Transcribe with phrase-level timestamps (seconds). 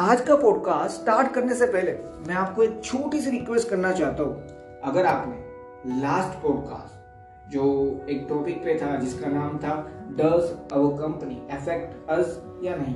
[0.00, 1.92] आज का podcast start करने से पहले
[2.26, 4.36] मैं आपको एक छोटी सी रिक्वेस्ट करना चाहता हूँ।
[4.84, 7.64] अगर आपने लास्ट पॉडकास्ट जो
[8.10, 9.74] एक टॉपिक पे था जिसका नाम था
[10.10, 12.94] does our company affect us या नहीं?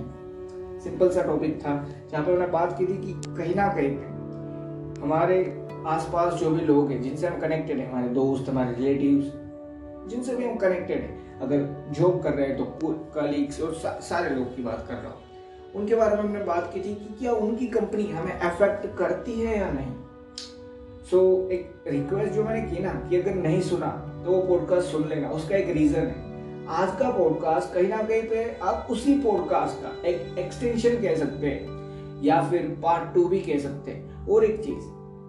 [0.81, 1.75] सिंपल सा टॉपिक था
[2.13, 3.99] जहाँ पे मैंने बात की थी कि कहीं ना कहीं
[5.03, 9.33] हमारे आसपास जो भी लोग हैं जिनसे हम कनेक्टेड हैं हमारे दोस्त हमारे रिलेटिव्स
[10.11, 14.35] जिनसे भी हम कनेक्टेड हैं अगर जॉब कर रहे हैं तो कलीग्स और सा, सारे
[14.35, 15.34] लोग की बात कर रहा हूँ।
[15.77, 19.59] उनके बारे में हमने बात की थी कि क्या उनकी कंपनी हमें अफेक्ट करती है
[19.59, 19.93] या नहीं?
[21.11, 23.87] सो so, एक रिक्वेस्ट जो मैंने की ना कि अगर नहीं सुना
[24.25, 28.23] तो वो पॉडकास्ट सुन लेना। उसका एक रीजन है। आज का पॉडकास्ट कहीं ना कहीं
[28.23, 31.75] पे आप उसी पॉडकास्ट का एक एक्सटेंशन कह सकते हैं
[32.23, 34.85] या फिर पार्ट टू भी कह सकते हैं। और एक चीज़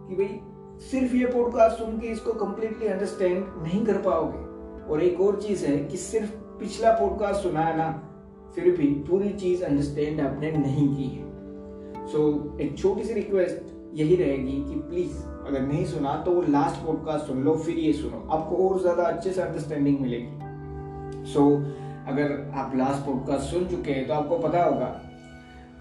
[0.07, 0.39] कि भाई
[0.79, 4.45] सिर्फ़ ये पॉडकास्ट सुन के इसको कंप्लीटली अंडरस्टैंड नहीं कर पाओगे।
[4.93, 8.14] और एक और चीज़ है कि सिर्फ़ पिछला पॉडकास्ट सुना है ना
[8.55, 13.73] फिर भी पूरी चीज़ अंडरस्टैंड आपने नहीं की है। सो so, एक छोटी सी रिक्वेस्ट
[13.93, 15.17] यही रहेगी कि प्लीज़
[15.47, 19.03] अगर नहीं सुना तो वो लास्ट पॉडकास्ट सुन लो फिर ये सुनो। आपको और ज़्यादा
[19.03, 21.65] अच्छे से अंडरस्टैंडिंग मिलेगी। सो so,
[22.07, 25.01] अगर आप लास्ट पॉडकास्ट सुन चुके हैं तो आपको पता होगा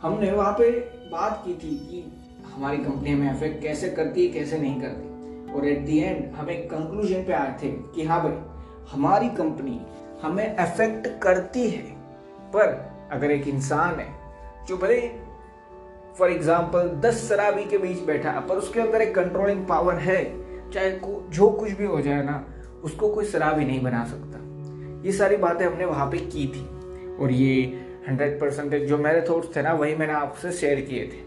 [0.03, 0.71] हमने वहाँ पे
[1.13, 2.05] बात की थी कि
[2.55, 6.51] हमारी कंपनी हमें अफेक्ट कैसे करती है कैसे नहीं करती। और एट दी एंड हम
[6.51, 8.39] एक कंक्लूजन पे आए थे कि हाँ भाई
[8.93, 9.81] हमारी कंपनी
[10.23, 11.94] हमें अफेक्ट करती है।
[12.55, 14.09] पर अगर एक इंसान है,
[14.67, 15.01] जो भले
[16.19, 20.23] फॉर एग्ज़ाम्पल दस शराबी के बीच बैठा, पर उसके अंदर एक कंट्रोलिंग पावर है,
[20.71, 20.91] चाहे
[21.31, 22.45] जो कुछ भी हो जाए ना,
[22.85, 24.39] उसको कोई शराबी नहीं बना सकता।
[25.05, 26.65] ये सारी बातें हमने वहाँ पे की थी।
[27.17, 27.65] और ये
[28.09, 31.23] हंड्रेड परसेंटेज जो मेरे थॉट्स थे ना, वही मैंने आपसे शेयर किए थे।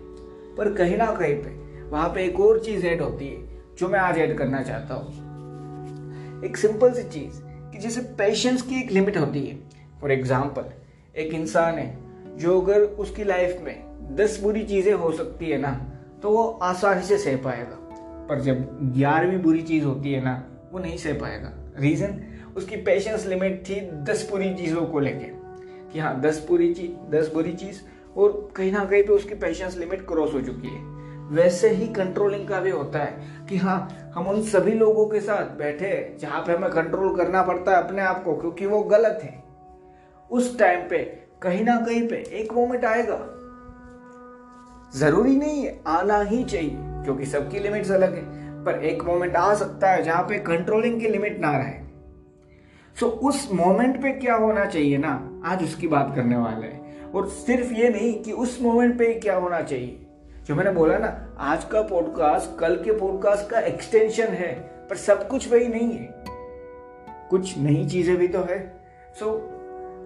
[0.56, 1.50] पर कहीं ना कहीं पे,
[1.90, 6.44] वहाँ पे एक और चीज़ ऐड होती है, जो मैं आज ऐड करना चाहता हूँ।
[6.46, 7.42] एक सिंपल सी चीज़,
[7.72, 9.56] कि जैसे पेशेंस की एक लिमिट होती है।
[10.02, 10.72] फॉर एग्ज़ाम्पल
[11.18, 11.98] एक इंसान है,
[12.38, 15.72] जो अगर उसकी लाइफ में दस बुरी चीज़ें हो सकती है ना
[16.24, 17.78] तो वो आसानी से सह पाएगा।
[18.30, 22.22] पर जब ग्यारहवीं बुरी चीज़ होती है ना, वो नहीं सह पाएगा। रीजन
[22.58, 25.36] उसकी पेशेंस लिमिट थी दस बुरी चीज़ों को लेके।
[25.94, 27.80] कि हाँ दस बुरी चीज़ दस बुरी चीज़,
[28.18, 30.82] और कहीं ना कहीं पे उसकी पेशेंस लिमिट क्रॉस हो चुकी है।
[31.32, 35.58] वैसे ही कंट्रोलिंग का भी होता है कि हाँ हम उन सभी लोगों के साथ
[35.58, 39.47] बैठे जहाँ पे हमें कंट्रोल करना पड़ता है अपने आप को, क्योंकि वो गलत है।
[40.32, 40.98] उस टाइम पे
[41.42, 43.34] कहीं ना कहीं पे एक मोमेंट आएगा।
[44.96, 49.54] ज़रूरी नहीं है आना ही चाहिए क्योंकि सबकी लिमिट्स अलग है। पर एक मोमेंट आ
[49.54, 51.74] सकता है जहाँ पे कंट्रोलिंग की लिमिट ना रहे।
[53.00, 57.12] सो so, उस मोमेंट पे क्या होना चाहिए ना आज उसकी बात करने वाले हैं।
[57.12, 60.06] और सिर्फ़ ये नहीं कि उस मोमेंट पे क्या होना चाहिए।
[60.46, 64.54] जो मैंने बोला ना आज का पॉडकास्ट कल के पॉडकास्ट का एक्सटेंशन है
[64.90, 66.24] पर सब कुछ वही नहीं है।
[67.30, 68.82] कुछ नई चीज़ें भी तो है।
[69.20, 69.57] सो so,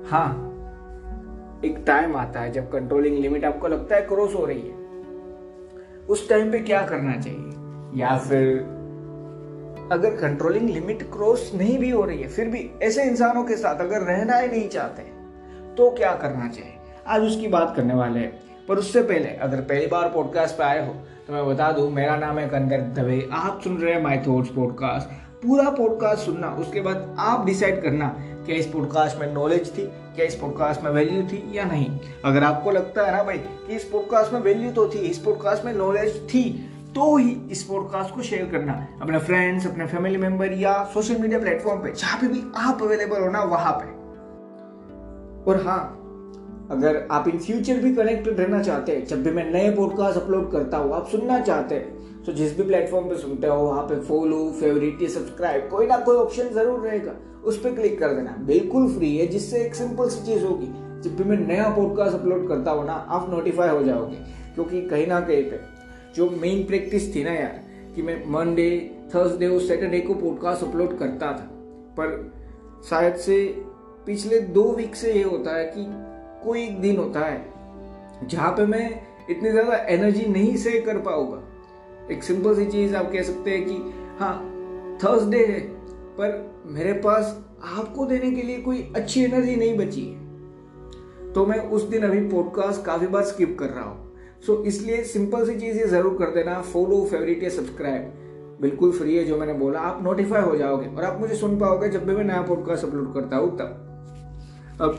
[0.09, 0.29] हाँ।
[1.65, 4.79] एक टाइम आता है जब कंट्रोलिंग लिमिट आपको लगता है क्रॉस हो रही है।
[6.09, 7.99] उस टाइम पे क्या करना चाहिए?
[8.01, 8.57] या फिर
[9.91, 13.81] अगर कंट्रोलिंग लिमिट क्रॉस नहीं भी हो रही है, फिर भी ऐसे इंसानों के साथ
[13.81, 15.01] अगर रहना ही नहीं चाहते
[15.75, 16.75] तो क्या करना चाहिए?
[17.07, 18.31] आज उसकी बात करने वाले हैं,
[18.67, 20.93] पर उससे पहले अगर पहली बार पॉडकास्ट पे आए हो
[21.27, 24.49] तो मैं बता दूँ, मेरा नाम है कंदर दवे। आप सुन रहे हैं माई थॉट्स
[24.49, 28.15] पॉडकास्ट पूरा पॉडकास्ट सुनना, उसके बाद आप डिसाइड करना
[28.45, 29.83] क्या इस पॉडकास्ट में नॉलेज थी?
[30.15, 31.87] क्या इस पॉडकास्ट में वैल्यू थी या नहीं?
[32.25, 35.65] अगर आपको लगता है ना भाई कि इस पॉडकास्ट में वैल्यू तो थी, इस पॉडकास्ट
[35.65, 36.43] में नॉलेज थी
[36.95, 41.39] तो ही इस पॉडकास्ट को शेयर करना। अपने फ्रेंड्स अपने फैमिली मेंबर या सोशल मीडिया
[41.39, 43.99] प्लेटफॉर्म पे, जहाँ पे भी आप अवेलेबल हो ना, वहाँ पे।
[45.43, 45.97] और हाँ
[46.71, 50.51] अगर आप इन फ्यूचर भी कनेक्टेड रहना चाहते हैं, जब भी मैं नए पॉडकास्ट अपलोड
[50.51, 53.99] करता हूँ, आप सुनना चाहते हैं तो जिस भी प्लेटफॉर्म पे सुनते हो, वहाँ पे
[54.03, 57.11] फॉलो फेवरेट या सब्सक्राइब कोई ना कोई ऑप्शन ज़रूर रहेगा।
[57.45, 60.67] उस पर क्लिक कर देना। बिल्कुल फ्री है, जिससे एक सिंपल सी चीज़ होगी।
[61.01, 64.15] जब भी मैं नया पॉडकास्ट अपलोड करता हूँ ना, आप नोटिफाई हो जाओगे,
[64.55, 65.59] क्योंकि कहीं ना कहीं पे
[66.15, 67.59] जो मेन प्रैक्टिस थी ना यार,
[67.95, 68.69] कि मैं मंडे
[69.15, 71.49] थर्सडे और सैटरडे को पॉडकास्ट अपलोड करता था।
[71.99, 72.31] पर
[72.89, 73.45] शायद से
[74.05, 75.85] पिछले दो वीक से ये होता है कि
[76.45, 77.45] कोई एक दिन होता है,
[78.27, 78.89] जहाँ पे मैं
[79.29, 81.41] इतनी ज़्यादा एनर्जी नहीं से कर पाऊँगा।
[82.13, 84.35] एक सिंपल सी चीज़ आप कह सकते हैं कि हाँ
[85.03, 85.59] थर्सडे है।
[86.21, 87.37] पर मेरे पास
[87.77, 92.19] आपको देने के लिए कोई अच्छी एनर्जी नहीं बची है। तो मैं उस दिन अभी
[92.29, 94.09] पॉडकास्ट काफ़ी बार स्किप कर रहा हूँ।
[94.45, 98.17] सो so, इसलिए सिंपल सी चीज़ ये ज़रूर कर देना। फॉलो फेवरेट या सब्सक्राइब
[98.61, 101.89] बिल्कुल फ्री है जो मैंने बोला। आप नोटिफाई हो जाओगे और आप मुझे सुन पाओगे
[101.89, 104.97] जब भी मैं नया पॉडकास्ट अपलोड करता हूँ तब। अब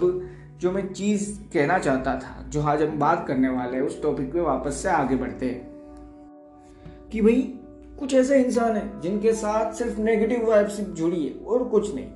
[0.61, 4.33] जो मैं चीज़ कहना चाहता था जो आज हम बात करने वाले हैं उस टॉपिक
[4.33, 5.71] पे वापस से आगे बढ़ते हैं।
[7.13, 7.43] कि भाई
[8.03, 12.07] कुछ ऐसे इंसान हैं जिनके साथ सिर्फ़ नेगेटिव वाइब्स जुड़ी है और कुछ नहीं।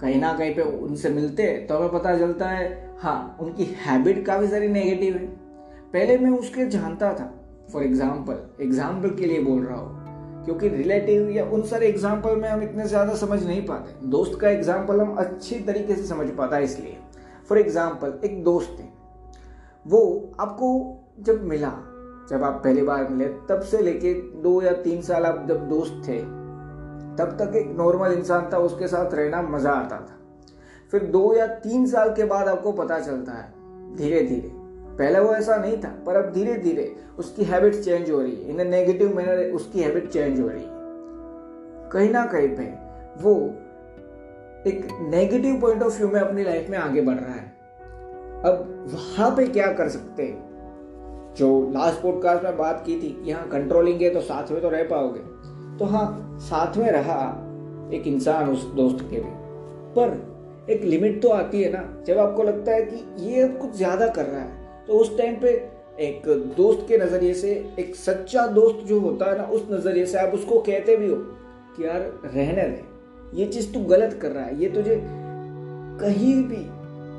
[0.00, 2.68] कहीं ना कहीं पे उनसे मिलते हैं तो हमें पता चलता है
[3.00, 5.26] हाँ उनकी हैबिट काफ़ी सारी नेगेटिव है।
[5.92, 7.28] पहले मैं उसके जानता था
[7.72, 12.48] फॉर एग्ज़ाम्पल एग्ज़ाम्पल के लिए बोल रहा हूँ, क्योंकि रिलेटिव या उन सारे एग्ज़ाम्पल में
[12.48, 16.56] हम इतने ज़्यादा समझ नहीं पाते। दोस्त का एग्ज़ाम्पल हम अच्छी तरीके से समझ पाता
[16.56, 16.96] है इसलिए।
[17.48, 18.88] फॉर एग्ज़ाम्पल एक दोस्त है,
[19.86, 20.72] वो आपको
[21.20, 21.76] जब मिला
[22.28, 24.12] जब आप पहली बार मिले, तब से लेके
[24.42, 26.18] दो या तीन साल आप जब दोस्त थे,
[27.16, 30.18] तब तक एक नॉर्मल इंसान था, उसके साथ रहना मज़ा आता था।
[30.92, 34.50] फिर दो या तीन साल के बाद आपको पता चलता है धीरे धीरे
[34.98, 38.50] पहले वो ऐसा नहीं था, पर अब धीरे धीरे उसकी हैबिट चेंज हो रही है।
[38.50, 40.78] इन नेगेटिव मैनर उसकी हैबिट चेंज हो रही है।
[41.92, 42.64] कहीं ना कहीं पे
[43.22, 43.34] वो
[44.66, 47.48] एक नेगेटिव पॉइंट ऑफ़ व्यू में अपनी लाइफ में आगे बढ़ रहा है।
[48.44, 50.49] अब वहाँ पे क्या कर सकते हैं?
[51.36, 54.68] जो लास्ट पॉडकास्ट में बात की थी कि हाँ कंट्रोलिंग है तो साथ में तो
[54.68, 55.20] रह पाओगे।
[55.78, 57.20] तो हाँ साथ में रहा
[57.94, 59.30] एक इंसान उस दोस्त के भी
[59.94, 64.08] पर एक लिमिट तो आती है ना, जब आपको लगता है कि ये कुछ ज़्यादा
[64.08, 65.48] कर रहा है तो उस टाइम पे
[66.00, 66.22] एक
[66.56, 70.34] दोस्त के नज़रिए से, एक सच्चा दोस्त जो होता है ना, उस नज़रिए से आप
[70.34, 74.60] उसको कहते भी हो कि यार, रहने दे। ये चीज़ तू गलत कर रहा है।
[74.62, 74.96] ये तुझे
[76.00, 76.64] कहीं भी,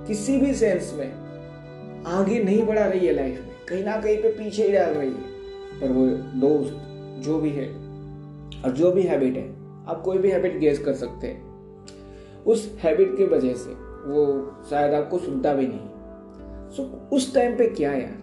[0.07, 4.29] किसी भी सेंस में आगे नहीं बढ़ा रही है लाइफ में। कहीं ना कहीं पे
[4.29, 6.05] पीछे ही डाल रही है। पर वो
[6.39, 6.73] दोस्त
[7.23, 7.67] जो भी है,
[8.65, 9.49] और जो भी हैबिट है,
[9.87, 13.69] आप कोई भी हैबिट गेस कर सकते हैं। उस हैबिट की वजह से
[14.05, 14.25] वो
[14.69, 18.17] शायद आपको सुनता भी नहीं। सो उस टाइम पे क्या यार?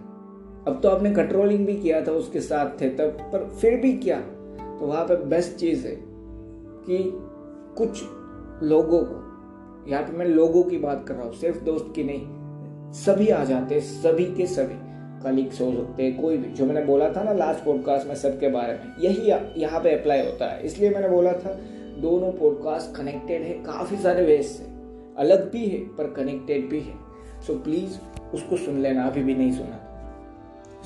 [0.67, 4.19] अब तो आपने कंट्रोलिंग भी किया था, उसके साथ थे तब, पर फिर भी क्या?
[4.79, 5.95] तो वहाँ पे बेस्ट चीज़ है
[6.85, 7.11] कि
[7.77, 8.03] कुछ
[8.63, 12.27] लोगों को, यहाँ पे मैं लोगों की बात कर रहा हूँ, सिर्फ़ दोस्त की नहीं,
[12.93, 14.88] सभी आ जाते सभी के सभी।
[15.23, 18.49] कलीग्स हो सकते हैं कोई भी। जो मैंने बोला था ना लास्ट पॉडकास्ट में सबके
[18.49, 19.31] बारे में यही
[19.61, 21.59] यहाँ पे अप्लाई होता है। इसलिए मैंने बोला था
[21.97, 24.63] दोनों पॉडकास्ट कनेक्टेड है काफ़ी सारे वेज से।
[25.17, 26.95] अलग भी है पर कनेक्टेड भी है।
[27.47, 27.97] सो so, प्लीज़
[28.33, 29.85] उसको सुन लेना अभी भी नहीं सुना।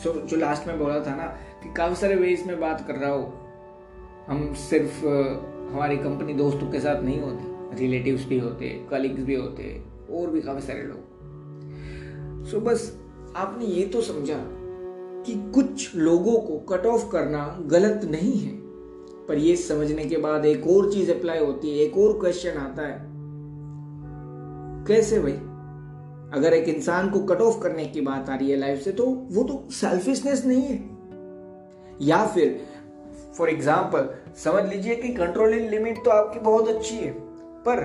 [0.03, 1.23] सो so, जो लास्ट में बोला था ना
[1.63, 3.33] कि काफ़ी सारे वेज में बात कर रहा हो।
[4.27, 5.05] हम सिर्फ़
[5.73, 9.81] हमारी कंपनी दोस्तों के साथ नहीं होती रिलेटिव्स भी होते कलीग्स भी होते
[10.11, 10.99] और भी काफ़ी सारे लोग।
[12.45, 13.02] सो so, बस
[13.35, 14.37] आपने ये तो समझा
[15.25, 18.51] कि कुछ लोगों को कट ऑफ़ करना गलत नहीं है।
[19.27, 22.87] पर ये समझने के बाद एक और चीज़ अप्लाई होती है, एक और क्वेश्चन आता
[22.87, 22.99] है।
[24.87, 25.33] कैसे भाई?
[26.33, 29.05] अगर एक इंसान को कट ऑफ़ करने की बात आ रही है लाइफ से तो
[29.31, 30.77] वो तो सेल्फिशनेस नहीं है।
[32.01, 32.59] या फिर
[33.37, 34.09] फॉर एग्ज़ाम्पल
[34.43, 37.83] समझ लीजिए कि कंट्रोलिंग लिमिट तो आपकी बहुत अच्छी है, पर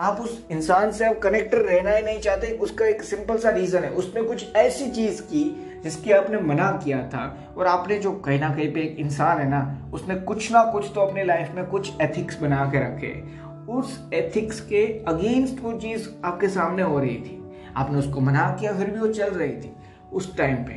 [0.00, 3.84] आप उस इंसान से आप कनेक्टेड रहना ही नहीं चाहते, उसका एक सिंपल सा रीजन
[3.84, 8.40] है। उसने कुछ ऐसी चीज़ की जिसकी आपने मना किया था और आपने जो कहीं
[8.40, 11.66] ना कहीं पे एक इंसान है ना, उसने कुछ ना कुछ तो अपनी लाइफ में
[11.66, 13.40] कुछ एथिक्स बना के रखे
[13.72, 18.72] उस एथिक्स के अगेंस्ट वो चीज़ आपके सामने हो रही थी। आपने उसको मना किया,
[18.72, 19.76] फिर भी वो चल रही थी।
[20.12, 20.72] उस टाइम पे।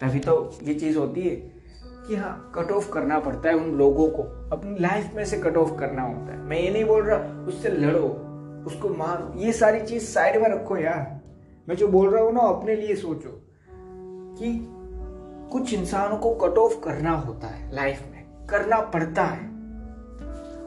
[0.00, 1.55] तभी तो ये चीज़ होती है।
[2.08, 4.22] कि हाँ कट ऑफ़ करना पड़ता है उन लोगों को।
[4.52, 7.68] अपनी लाइफ में से कट ऑफ़ करना होता है। मैं ये नहीं बोल रहा, उससे
[7.68, 8.22] लड़ो,
[8.66, 11.20] उसको मारो। ये सारी चीज़ साइड में रखो यार।
[11.68, 13.42] मैं जो बोल रहा हूँ ना, अपने लिए सोचो
[14.38, 14.68] कि
[15.52, 19.56] कुछ इंसानों को कट ऑफ़ करना होता है लाइफ में। करना पड़ता है।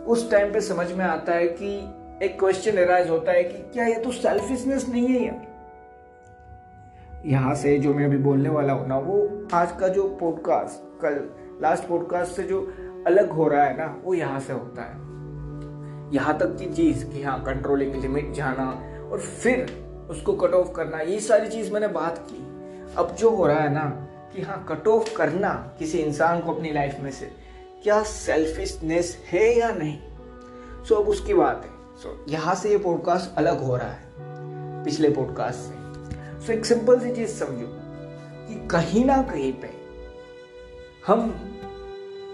[0.06, 1.96] उस टाइम पे समझ में आता है कि
[2.26, 5.49] एक क्वेश्चन एराइज होता है कि क्या ये तो सेल्फिशनेस नहीं है यार?
[7.26, 11.30] यहाँ से जो मैं अभी बोलने वाला हूँ ना वो आज का जो पॉडकास्ट कल
[11.62, 12.74] लास्ट पॉडकास्ट से जो
[13.08, 14.96] अलग हो रहा है ना वो यहाँ से होता है।
[16.16, 18.70] यहाँ तक की चीज़ कि हाँ कंट्रोलिंग लिमिट जाना
[19.12, 22.48] और फिर उसको कट ऑफ़ करना ये सारी चीज़ मैंने बात की।
[22.98, 26.72] अब जो हो रहा है ना कि हाँ कट ऑफ़ करना किसी इंसान को अपनी
[26.72, 27.32] लाइफ में से
[27.84, 30.00] क्या सेल्फिशनेस है या नहीं?
[30.86, 34.10] सो अब उसकी बात है। सो so, यहाँ से ये पॉडकास्ट अलग हो रहा है
[34.84, 35.79] पिछले पॉडकास्ट से।
[36.46, 37.68] सो एक सिंपल सी चीज़ समझो
[38.48, 39.70] कि कहीं ना कहीं पे
[41.08, 41.34] हम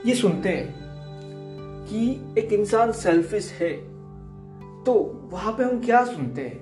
[0.06, 0.74] ये सुनते हैं
[1.90, 3.72] कि एक इंसान सेल्फिश है
[4.86, 4.94] तो
[5.32, 6.60] वहाँ पे हम क्या सुनते हैं?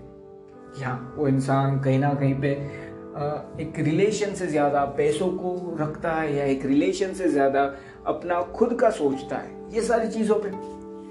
[0.75, 2.51] कि हाँ वो इंसान कहीं ना कहीं पे
[3.61, 7.63] एक रिलेशन से ज़्यादा पैसों को रखता है या एक रिलेशन से ज़्यादा
[8.07, 10.51] अपना खुद का सोचता है, ये सारी चीज़ों पे।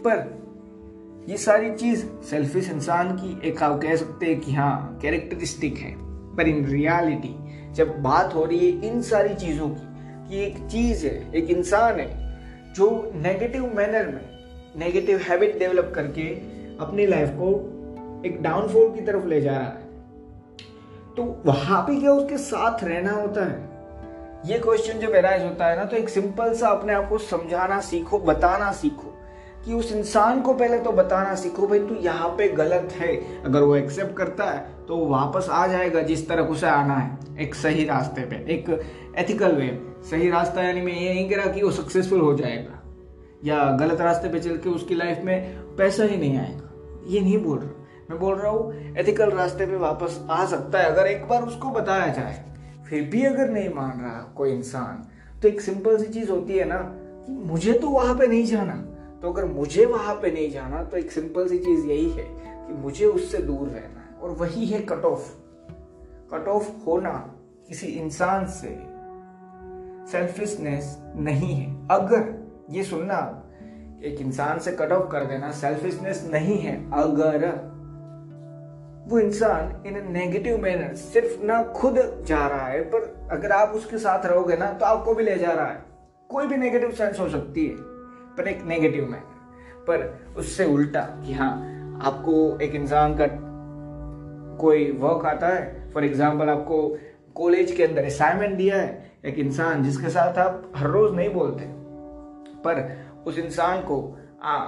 [0.03, 5.79] पर ये सारी चीज़ सेल्फिश इंसान की एक आप कह सकते हैं कि हाँ कैरेक्टरिस्टिक
[5.79, 7.35] है। पर इन रियलिटी
[7.73, 9.89] जब बात हो रही है इन सारी चीज़ों की,
[10.29, 12.09] कि एक चीज़ है, एक इंसान है,
[12.75, 14.29] जो नेगेटिव मैनर में
[14.77, 16.29] नेगेटिव हैबिट डेवलप करके
[16.81, 17.49] अपनी लाइफ को
[18.27, 19.91] एक डाउनफॉल की तरफ़ ले जा रहा है।
[21.17, 23.73] तो वहाँ पे क्या उसके साथ रहना होता है?
[24.47, 27.81] ये क्वेश्चन जब एराइज होता है ना तो एक सिंपल सा अपने आप को समझाना
[27.81, 29.12] सीखो, बताना सीखो।
[29.65, 33.63] कि उस इंसान को पहले तो बताना सीखो, भाई, तू यहाँ पे गलत है। अगर
[33.63, 37.55] वो एक्सेप्ट करता है तो वो वापस आ जाएगा जिस तरह उसे आना है, एक
[37.55, 38.69] सही रास्ते पे, एक
[39.19, 39.69] एथिकल वे
[40.11, 42.83] सही रास्ता यानी मैं ये नहीं कह रहा कि वो सक्सेसफुल हो जाएगा,
[43.45, 46.71] या गलत रास्ते पे चल के उसकी लाइफ में पैसा ही नहीं आएगा।
[47.07, 47.71] ये नहीं बोल रहा।
[48.11, 51.71] मैं बोल रहा हूँ एथिकल रास्ते पे वापस आ सकता है, अगर एक बार उसको
[51.71, 52.45] बताया जाए।
[52.89, 55.05] फिर भी अगर नहीं मान रहा कोई इंसान
[55.43, 58.75] तो एक सिंपल सी चीज़ होती है ना, कि मुझे तो वहाँ पे नहीं जाना।
[59.23, 62.25] तो अगर मुझे वहाँ पे नहीं जाना तो एक सिंपल सी चीज़ यही है
[62.67, 65.33] कि मुझे उससे दूर रहना है। और वही है कट ऑफ़
[66.35, 67.35] कट ऑफ़ होना
[67.69, 68.93] किसी इंसान से
[70.13, 73.43] सेल्फिशनेस नहीं है। अगर, ये सुनना
[74.05, 77.73] एक इंसान से कट ऑफ़ कर देना सेल्फिशनेस नहीं है, अगर
[79.09, 83.99] वो इंसान इन नेगेटिव मैनर सिर्फ़ ना खुद जा रहा है, पर अगर आप उसके
[83.99, 85.85] साथ रहोगे ना तो आपको भी ले जा रहा है।
[86.29, 87.92] कोई भी नेगेटिव सेंस हो सकती है।
[88.39, 89.31] पर एक नेगेटिव मैनर
[89.89, 91.53] पर उससे उल्टा कि हाँ
[92.03, 93.27] आपको एक इंसान का
[94.61, 96.99] कोई वर्क आता है फॉर एग्ज़ाम्पल आपको
[97.35, 101.65] कॉलेज के अंदर असाइनमेंट दिया है एक इंसान जिसके साथ आप हर रोज नहीं बोलते
[102.65, 104.59] पर उस इंसान को आ,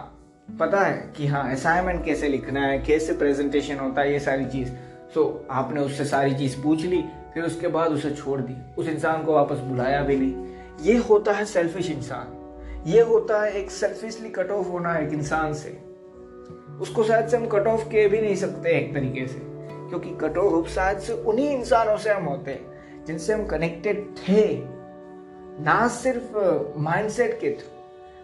[0.60, 4.68] पता है कि हाँ असाइनमेंट कैसे लिखना है कैसे प्रेजेंटेशन होता है ये सारी चीज़।
[5.14, 7.04] सो आपने उससे सारी चीज़ पूछ ली
[7.34, 10.46] फिर उसके बाद उसे छोड़ दी। उस इंसान को वापस बुलाया भी नहीं।
[10.82, 12.43] ये होता है सेल्फिश इंसान।
[12.86, 15.70] ये होता है एक सेल्फिशली कट ऑफ़ होना एक इंसान से।
[16.80, 19.40] उसको शायद से हम कट ऑफ़ के भी नहीं सकते एक तरीके से,
[19.88, 24.44] क्योंकि कट ऑफ़ शायद से उन्हीं इंसानों से हम होते हैं, जिनसे हम कनेक्टेड थे।
[25.60, 26.38] ना सिर्फ़
[26.78, 27.68] माइंडसेट के थ्रू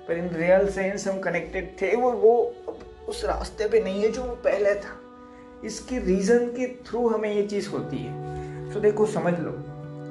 [0.08, 2.54] पर इन रियल सेंस हम कनेक्टेड थे, वो वो
[3.08, 4.96] उस रास्ते पे नहीं है जो वो पहले था।
[5.64, 9.50] इसके रीजन के थ्रू हमें ये चीज़ होती है। तो देखो, समझ लो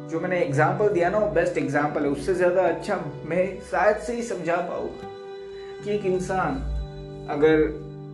[0.09, 4.13] जो मैंने एग्ज़ाम्पल दिया ना, वो बेस्ट एग्ज़ाम्पल है। उससे ज़्यादा अच्छा मैं शायद से
[4.13, 5.09] ही समझा पाऊँगा
[5.83, 6.55] कि एक इंसान
[7.31, 7.61] अगर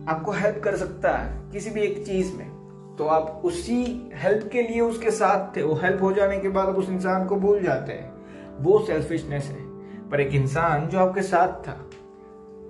[0.08, 2.54] आपको हेल्प कर सकता है किसी भी एक चीज़ में
[2.96, 3.82] तो आप उसी
[4.14, 7.26] हेल्प के लिए उसके साथ थे। वो हेल्प हो जाने के बाद आप उस इंसान
[7.26, 9.64] को भूल जाते हैं। वो सेल्फिशनेस है।
[10.10, 11.72] पर एक इंसान जो आपके साथ था,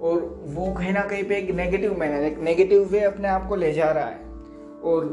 [0.00, 3.56] और वो कहीं ना कहीं पे एक नेगेटिव मैनर एक नेगेटिव वे अपने आप को
[3.56, 4.25] ले जा रहा है।
[4.85, 5.04] और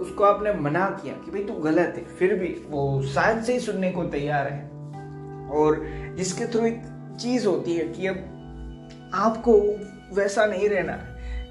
[0.00, 3.60] उसको आपने मना किया कि भाई तू गलत है फिर भी वो शायद से ही
[3.60, 4.70] सुनने को तैयार है।
[5.48, 5.86] और
[6.16, 6.82] जिसके थ्रू एक
[7.20, 9.52] चीज़ होती है कि अब आपको
[10.14, 10.92] वैसा नहीं रहना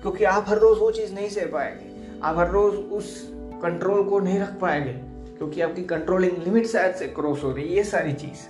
[0.01, 4.19] क्योंकि आप हर रोज वो चीज़ नहीं सह पाएँगे। आप हर रोज उस कंट्रोल को
[4.19, 4.93] नहीं रख पाएँगे
[5.37, 8.47] क्योंकि आपकी कंट्रोलिंग लिमिट शायद से क्रॉस हो रही है ये सारी चीज़।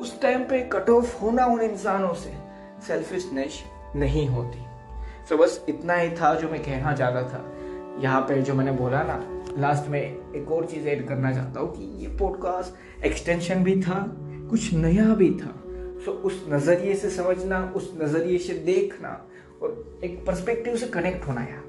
[0.00, 2.34] उस टाइम पे कट ऑफ़ होना उन इंसानों से
[2.86, 3.64] सेल्फिशनेस
[3.96, 4.58] नहीं होती।
[5.28, 7.52] सो so, बस इतना ही था जो मैं कहना चाहता था।
[7.98, 11.76] यहाँ पे जो मैंने बोला ना लास्ट में एक और चीज़ ऐड करना चाहता हूँ
[11.76, 14.16] कि ये पॉडकास्ट एक्सटेंशन भी था,
[14.50, 15.62] कुछ नया भी था।
[16.04, 19.28] सो उस नज़रिए से समझना, उस नज़रिए से देखना
[19.62, 21.66] और एक पर्सपेक्टिव से कनेक्ट होना यार।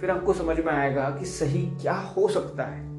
[0.00, 2.90] फिर आपको समझ में आएगा कि सही क्या हो सकता है।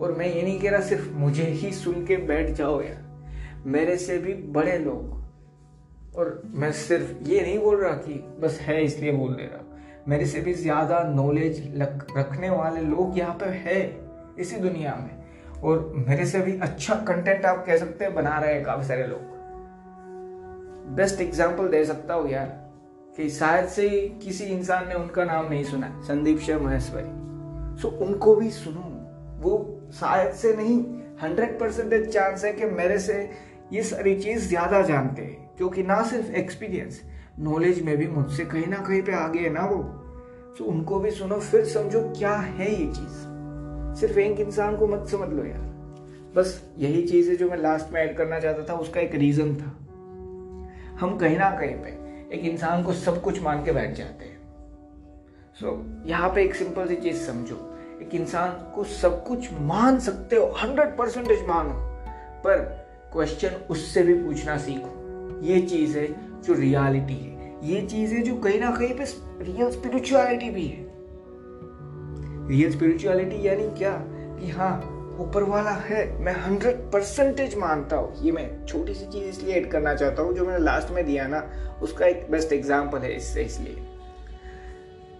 [0.00, 3.24] और मैं ये नहीं कह रहा सिर्फ़ मुझे ही सुन के बैठ जाओ यार।
[3.66, 5.26] मेरे से भी बड़े लोग।
[6.18, 9.75] और मैं सिर्फ़ ये नहीं बोल रहा कि बस है इसलिए बोल दे रहा।
[10.08, 11.62] मेरे से भी ज़्यादा नॉलेज
[12.16, 13.80] रखने वाले लोग यहाँ पे है
[14.40, 18.54] इसी दुनिया में। और मेरे से भी अच्छा कंटेंट आप कह सकते हैं, बना रहे
[18.54, 19.34] हैं काफ़ी सारे लोग।
[20.96, 22.46] बेस्ट एग्ज़ाम्पल दे सकता हूँ यार,
[23.16, 23.88] कि शायद से
[24.24, 28.92] किसी इंसान ने उनका नाम नहीं सुना संदीप शर्मा महेश्वरी सो उनको भी सुनो।
[29.40, 29.58] वो
[29.94, 30.78] शायद से नहीं
[31.22, 33.18] हंड्रेड परसेंटेज चांस है कि मेरे से
[33.72, 37.00] ये सारी चीज़ ज़्यादा जानते हैं, क्योंकि ना सिर्फ़ एक्सपीरियंस
[37.38, 39.82] नॉलेज में भी मुझसे कहीं ना कहीं पे आगे है ना वो।
[40.58, 43.26] तो उनको भी सुनो फिर समझो क्या है ये चीज़।
[44.00, 45.66] सिर्फ़ एक इंसान को मत समझ लो यार।
[46.36, 49.54] बस यही चीज़ है जो मैं लास्ट में ऐड करना चाहता था उसका एक रीजन
[49.54, 49.68] था।
[51.00, 51.88] हम कहीं ना कहीं पे
[52.34, 54.36] एक इंसान को सब कुछ मान के बैठ जाते हैं।
[55.60, 59.98] सो so, यहाँ पे एक सिंपल सी चीज़ समझो। एक इंसान को सब कुछ मान
[59.98, 61.74] सकते हो हंड्रेड परसेंटेज मानो
[62.44, 62.58] पर
[63.12, 65.06] क्वेश्चन उससे भी पूछना सीखो।
[65.42, 69.04] ये चीज़ है जो रियलिटी है। ये चीज़ जो कहीं ना कहीं पे
[69.44, 70.84] रियल स्पिरिचुअलिटी भी है।
[72.48, 73.92] रियल स्पिरिचुअलिटी यानी क्या?
[74.40, 79.24] कि हाँ ऊपर वाला है, मैं हंड्रेड परसेंटेज मानता हूँ। ये मैं छोटी सी चीज़
[79.24, 81.42] इसलिए ऐड करना चाहता हूँ, जो मैंने लास्ट में दिया ना,
[81.82, 83.76] उसका एक बेस्ट एग्ज़ाम्पल है इससे इसलिए।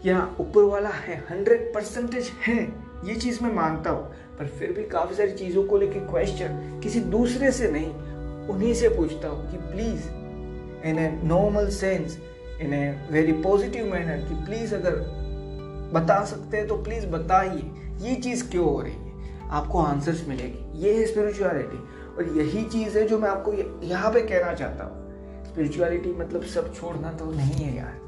[0.04, 2.62] यहाँ ऊपर वाला है हंड्रेड परसेंटेज है,
[3.04, 4.04] ये चीज़ मैं मानता हूँ।
[4.38, 7.90] पर फिर भी काफ़ी सारी चीज़ों को लेके क्वेश्चन किसी दूसरे से नहीं,
[8.48, 10.08] उन्हीं से पूछता हूँ कि please
[10.84, 12.18] in a normal sense
[12.60, 14.96] in a very positive manner कि प्लीज़ अगर
[15.94, 19.04] बता सकते हैं तो प्लीज़ बताइए। ये चीज़ क्यों हो रही है?
[19.50, 21.78] आपको आंसर्स मिलेगी। ये है स्पिरिचुअलिटी
[22.16, 23.52] और यही चीज़ है जो मैं आपको
[23.86, 28.00] यहाँ पे कहना चाहता हूँ। स्पिरिचुअलिटी मतलब सब छोड़ना तो नहीं है यार।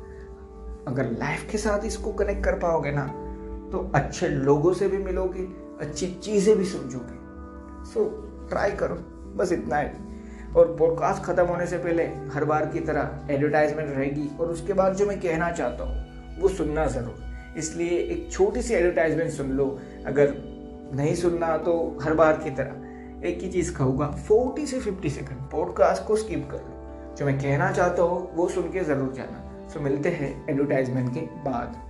[0.88, 3.06] अगर लाइफ के साथ इसको कनेक्ट कर पाओगे ना
[3.72, 5.42] तो अच्छे लोगों से भी मिलोगे
[5.80, 7.16] अच्छी चीज़ें भी समझोगे।
[7.84, 8.94] सो so, ट्राई करो।
[9.36, 9.88] बस इतना ही।
[10.58, 14.94] और पॉडकास्ट ख़त्म होने से पहले हर बार की तरह एडवर्टाइजमेंट रहेगी और उसके बाद
[14.94, 19.66] जो मैं कहना चाहता हूँ, वो सुनना ज़रूर। इसलिए एक छोटी सी एडवर्टाइजमेंट सुन लो।
[20.06, 20.34] अगर
[20.94, 25.50] नहीं सुनना तो हर बार की तरह। एक ही चीज़ कहूँगा फोर्टी से फिफ्टी सेकंड
[25.50, 29.68] पॉडकास्ट को स्किप कर लो। जो मैं कहना चाहता हूँ, वो सुन के ज़रूर जाना।
[29.68, 31.87] सो मिलते हैं एडवर्टाइजमेंट के बाद।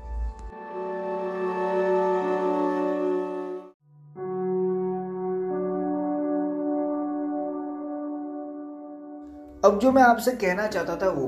[9.68, 11.26] अब जो मैं आपसे कहना चाहता था वो,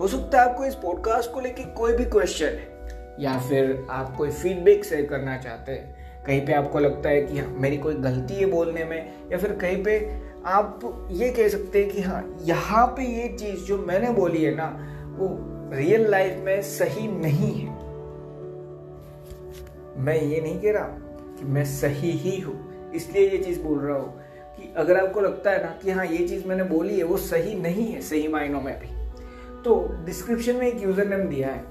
[0.00, 4.16] हो सकता है आपको इस पॉडकास्ट को लेके कोई भी क्वेश्चन है, या फिर आप
[4.16, 7.94] कोई फीडबैक शेयर करना चाहते हैं। कहीं पे आपको लगता है कि हाँ मेरी कोई
[7.94, 9.98] गलती है बोलने में, या फिर कहीं पे
[10.46, 14.54] आप ये कह सकते हैं कि हाँ यहाँ पे ये चीज़ जो मैंने बोली है
[14.54, 14.68] ना,
[15.18, 15.28] वो
[15.76, 17.70] रियल लाइफ में सही नहीं है।
[20.04, 20.98] मैं ये नहीं कह रहा
[21.38, 22.60] कि मैं सही ही हूँ,
[22.94, 24.25] इसलिए ये चीज़ बोल रहा हूँ।
[24.76, 27.86] अगर आपको लगता है ना कि हाँ ये चीज़ मैंने बोली है, वो सही नहीं
[27.86, 28.94] है, सही मायनों में भी
[29.64, 31.64] तो डिस्क्रिप्शन में एक यूज़र नेम दिया है,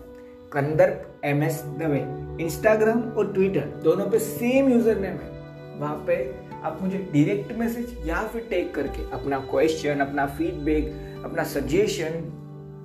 [0.52, 2.00] Kandarp M S Dave.
[2.44, 5.34] Instagram और ट्विटर दोनों पे सेम यूज़र नेम है।
[5.80, 6.16] वहाँ पे
[6.64, 12.24] आप मुझे डायरेक्ट मैसेज या फिर टेक करके अपना क्वेश्चन अपना फीडबैक अपना सजेशन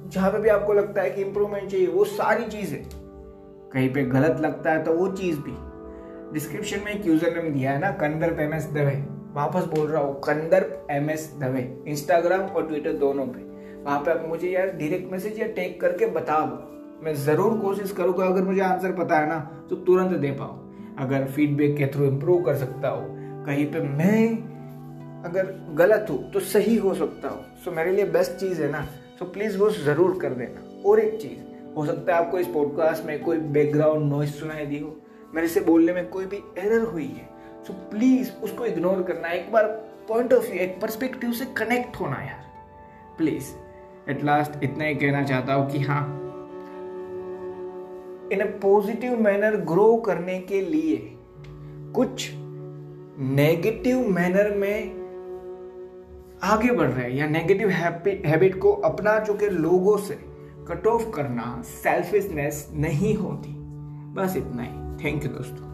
[0.06, 2.82] जहाँ पे भी आपको लगता है कि इम्प्रूवमेंट चाहिए, वो सारी चीज़ें।
[3.72, 5.54] कहीं पे गलत लगता है तो वो चीज़ भी।
[6.32, 8.94] डिस्क्रिप्शन में एक यूज़र नेम दिया है ना, कंदर्प एम एस दवे।
[9.30, 13.48] वापस बोल रहा हूँ, Kandarp M S Dave Instagram और ट्विटर दोनों पे।
[13.82, 17.92] वहाँ पे आप मुझे यार डायरेक्ट मैसेज या टेक करके बता दो। मैं ज़रूर कोशिश
[17.92, 19.38] करूँगा, अगर मुझे आंसर पता है ना
[19.70, 20.58] तो तुरंत दे पाओ
[20.98, 23.06] अगर फीडबैक के थ्रू इम्प्रूव कर सकता हो,
[23.46, 24.28] कहीं पे मैं
[25.24, 28.82] अगर गलत हूँ तो सही हो सकता हो। सो मेरे लिए बेस्ट चीज़ है ना।
[29.18, 31.38] सो प्लीज़ वो ज़रूर कर देना। और एक चीज़,
[31.76, 34.96] हो सकता है आपको इस पॉडकास्ट में कोई बैकग्राउंड नॉइस सुनाई दी हो।
[35.34, 37.28] मेरे से बोलने में कोई भी एरर हुई है।
[37.66, 39.64] सो प्लीज़ उसको इग्नोर करना, एक बार
[40.08, 42.44] पॉइंट ऑफ़ व्यू एक परस्पेक्टिव से कनेक्ट होना यार।
[43.18, 43.52] प्लीज़
[44.10, 46.02] एट लास्ट इतना ही कहना चाहता हूँ कि हाँ
[48.32, 50.96] इन पॉजिटिव मैनर ग्रो करने के लिए,
[51.94, 52.30] कुछ
[53.18, 54.98] नेगेटिव मैनर में
[56.42, 60.18] आगे बढ़ रहे हैं, या नेगेटिव हैबिट को अपना चुके लोगों से
[60.68, 63.54] कट ऑफ़ करना सेल्फिशनेस नहीं होती।
[64.14, 65.69] बस इतना ही। थैंक यू दोस्तों।